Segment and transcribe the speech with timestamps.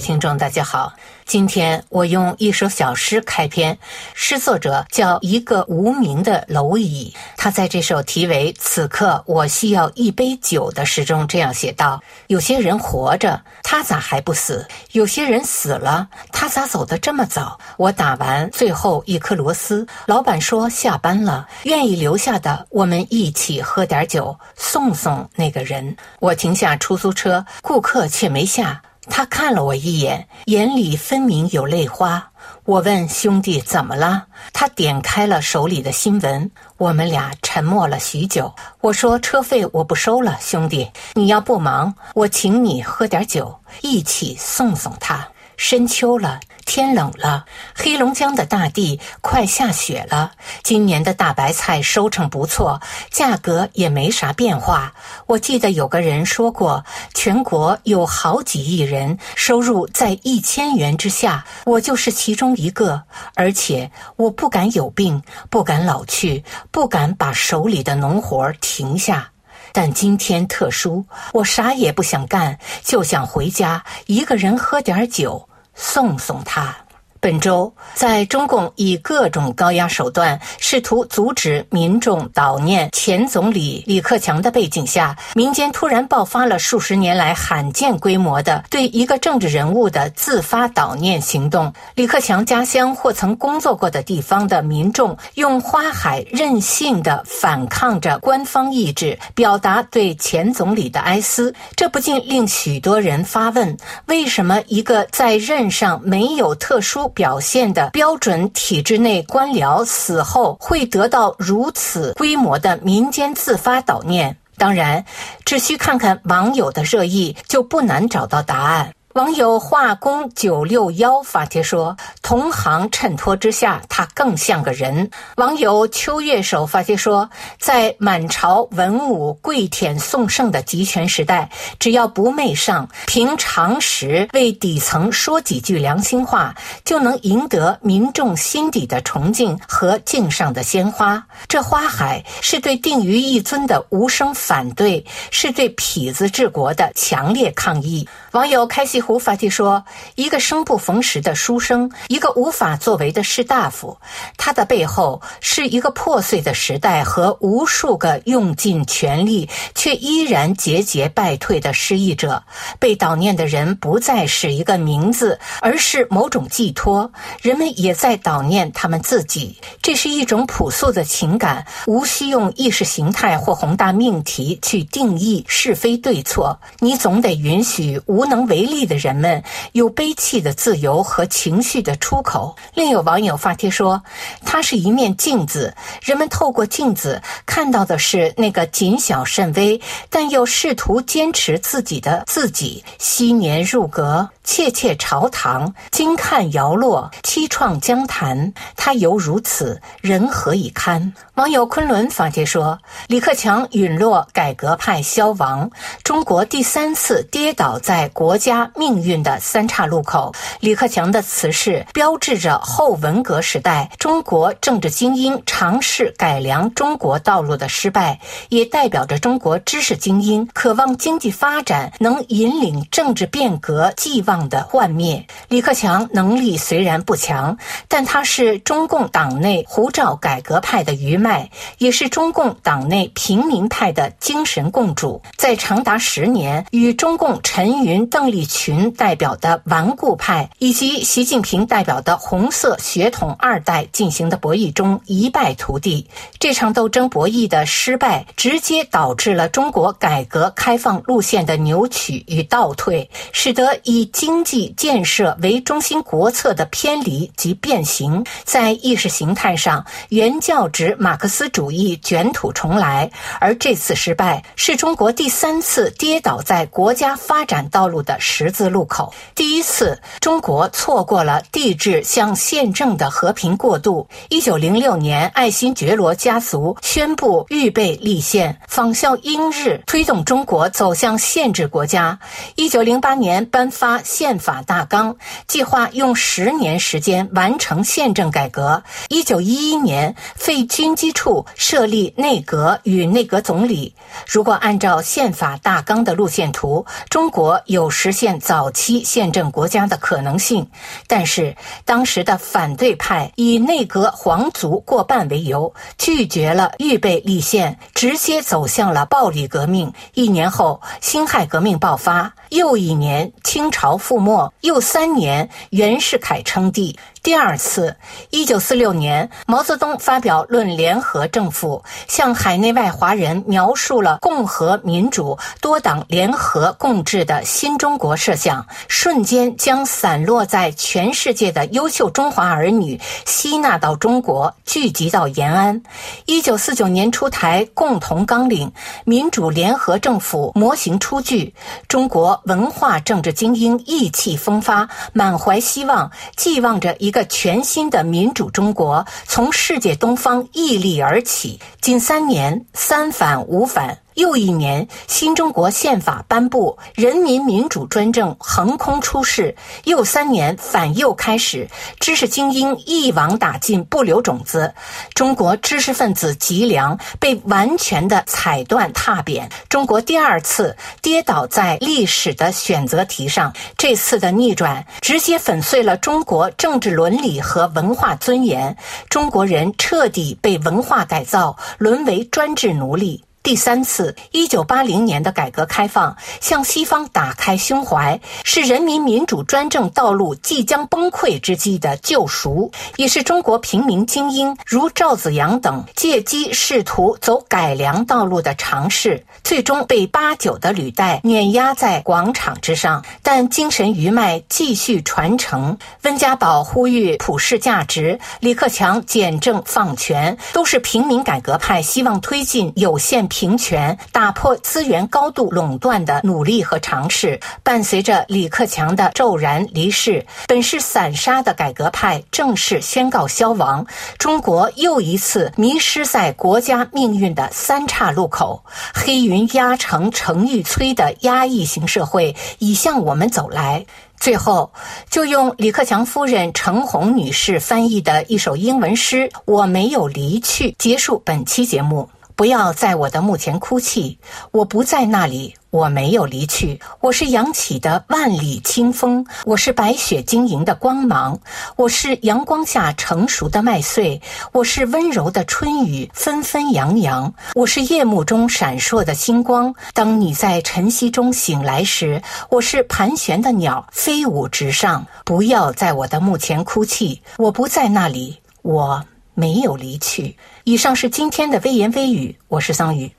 [0.00, 0.94] 听众，大家好。
[1.26, 3.78] 今天我用一首小诗开篇，
[4.14, 7.14] 诗作者叫一个无名的蝼蚁。
[7.36, 14.66] 他在这首题为《此刻我需要一杯酒》的诗中这样写道：有些人活着，他咋还不死？
[14.92, 17.60] 有些人死了，他咋走得这么早？
[17.76, 25.96] 我打完最后一颗螺丝，老板说下班了，愿意留下的，我们一起喝点酒，送送那个人。
[26.18, 28.82] 我停下出租车，顾客却没下。
[29.10, 32.30] 他看了我一眼，眼里分明有泪花。
[32.64, 34.26] 我问兄弟怎么了？
[34.52, 36.50] 他点开了手里的新闻。
[36.78, 38.54] 我们俩沉默了许久。
[38.80, 45.28] 我说车费我不收了，兄弟，你要不忙，我请你喝点酒，一起送送他。
[45.62, 46.40] 深秋了。
[46.64, 50.32] 天冷了，黑龙江的大地快下雪了。
[50.62, 54.94] 今年的大白菜收成不错，价格也没啥变化。
[55.26, 63.02] 我记得有个人说过，全国有好几亿人收入在一千元之下，我就是其中一个。
[63.34, 69.30] 而且我不敢有病，不敢老去，不敢把手里的农活停下。
[69.72, 75.48] 但今天特殊，我啥也不想干，就想回家一个人喝点酒。
[75.80, 76.79] 送送他。
[77.20, 91.70] 本周，在中共以各种高压手段试图阻止民众悼念前总理李克强的背景下，民间突然爆发了数十年来罕见规模的对一个政治人物的自发悼念行动。
[91.94, 101.54] 李克强家乡或曾工作过的地方的民众用花海任性的反抗着官方意志，表达对前总理的哀思。
[101.76, 103.76] 这不禁令许多人发问：
[104.06, 107.09] 为什么一个在任上没有特殊？
[107.10, 114.36] 表现的标准体制内官僚死后会得到如此规模的民间自发悼念？
[114.56, 115.04] 当然，
[115.44, 118.92] 只需看看网友的热议，就不难找到答案。
[119.14, 127.28] 网友化工九六幺发帖说：“同行衬托之下，他更像个人。”网友秋月手发帖说
[127.58, 131.50] ：“在满朝文武跪舔宋圣的集权时代，
[131.80, 136.54] 只要不媚上，凭常识为底层说几句良心话，
[136.84, 141.20] 就能赢得民众心底的崇敬和敬上的鲜花。
[141.48, 153.98] 这花海是对定于一尊的无声反对，是对痞子治国的强烈抗议。”网友开西湖发帖说：“一个生不逢时的书生，一个无法作为的士大夫，
[154.36, 162.44] 他的背后是一个破碎的时代和无数个用尽全力却依然节节败退的失意者。
[162.78, 167.10] 被悼念的人不再是一个名字，而是某种寄托。
[167.42, 169.58] 人们也在悼念他们自己。
[169.82, 176.60] 这是一种朴素的情感，无需用意识形态或宏大命题去定义是非对错。
[176.78, 179.42] 你总得允许无。”无能为力的人们
[179.72, 182.54] 有悲泣的自由和情绪的出口。
[182.74, 184.02] 另有网友发帖说
[184.44, 189.80] ：“它是一面镜子，人们透过镜子看到的是那个谨小慎微
[190.10, 192.84] 但又试图坚持自己的自己。
[192.98, 198.52] 昔年入阁。”切切朝堂，惊看摇落，凄怆江潭。
[198.74, 201.12] 他犹如此，人何以堪？
[201.34, 205.70] 网友昆仑发帖说：“李克强陨落，改革派消亡，
[206.02, 210.34] 中国第三次跌倒在国家命运的三岔路口。
[210.58, 218.18] 李克强的辞世，标志着后文革时代中国政治精英尝试改良中国道路的失败，
[218.48, 225.26] 也代表着中国知识精英渴望经济发展能引领政治变革寄望。”的幻灭。
[225.48, 227.58] 李克强能力虽然不强，
[227.88, 235.20] 但他是中共党内胡照改革派的余脉，也是中共党内平民派的精神共主。
[235.36, 246.08] 在长达十年与中共陈云、邓丽群代表的顽固派以及习近平代表的红色血统二代进行的博弈中一败涂地。
[246.38, 269.14] 这场斗争博弈的失败，直接导致了中国改革开放路线的扭曲与倒退，使得以经济建设为中心国策的偏离及变形，在意识形态上原教旨马克思主义卷土重来，而这次失败是中国第三次跌倒在国家发展道路的十字路口。
[269.34, 274.06] 第一次，中国错过了帝制向宪政的和平过渡。
[274.28, 282.18] 一九零六年，爱新觉罗家族宣布预备立宪，仿效英日，推动中国走向宪制国家。
[282.56, 283.98] 一九零八年颁发。
[284.10, 285.16] 宪法大纲，
[285.46, 288.82] 计划用十年时间完成宪政改革。
[289.08, 293.94] 一九一一年废军机处，设立内阁与内阁总理。
[294.26, 300.68] 如果按照宪法大纲的路线图，中国有实现早期宪政国家的可能性。
[301.06, 309.92] 但是当时的反对派以内阁皇族过半为由，拒绝了预备立宪，直接走向了暴力革命。
[310.14, 312.34] 一年后，辛亥革命爆发。
[312.48, 316.98] 又一年，清朝覆没；又三年，袁世凯称帝。
[317.22, 317.96] 第二次，
[318.30, 335.82] 一九四六年，毛泽东发表《论联合政府》，向海内外华人描述了共和民主多党联合共治的新中国设想，瞬间将散落在全世界的优秀中华儿女吸纳到中国，聚集到延安。
[336.24, 338.68] 一九四九年出台《共同纲领》，
[339.04, 341.54] 民主联合政府模型初具，
[341.86, 347.09] 中国文化政治精英意气风发，满怀希望，寄望着一。
[347.10, 353.98] 一个全新的民主中国从世界东方屹立而起，近三年，三反五反。
[354.20, 359.56] 又一年，新中国宪法颁布，人民民主专政横空出世。
[359.84, 361.66] 又三年，反右开始，
[361.98, 364.74] 知识精英一网打尽，不留种子。
[365.14, 369.48] 中国知识分子脊梁被完全的踩断踏扁。
[369.70, 378.76] 中国第二次跌倒在历史的选择题上，这次的逆转直接粉碎了中国政治伦理和文化尊严。
[379.08, 383.24] 中国人彻底被文化改造，沦为专制奴隶。
[383.42, 403.02] 第三次，一九八零年的改革开放向西方打开胸怀，是人民民主专政道路即将崩溃之际的救赎，也是中国平民精英如赵子阳等借机试图走改良道路的尝试，最终被八九的履带碾压在广场之上。
[403.22, 405.78] 但精神余脉继续传承。
[406.02, 413.29] 温家宝呼吁普世价值，李克强简政放权，都是平民改革派希望推进有限。
[413.30, 423.86] 平权、打破资源高度垄断的努力和尝试，伴随着李克强的骤然离世，本是散沙的改革派正式宣告消亡。
[424.18, 433.86] 中国又一次迷失在国家命运的三岔路口，黑云压城城欲摧的压抑型社会已向我们走来。
[434.18, 434.70] 最后，
[435.08, 442.10] 就用李克强夫人程红女士翻译的一首英文诗《我没有离去》结束本期节目。
[442.40, 444.18] 不要在我的墓前哭泣，
[444.50, 446.80] 我不在那里，我没有离去。
[447.00, 451.38] 我是扬起的万里清风，我是白雪晶莹的光芒，
[451.76, 454.22] 我是阳光下成熟的麦穗，
[454.52, 459.74] 我是温柔的春雨纷纷扬扬，我是夜幕中闪烁的星光。
[459.92, 465.06] 当你在晨曦中醒来时，我是盘旋的鸟飞舞直上。
[465.26, 469.04] 不要在我的墓前哭泣，我不在那里，我。
[469.40, 470.36] 没有离去。
[470.64, 473.10] 以上是今天的微言微语，我是桑榆。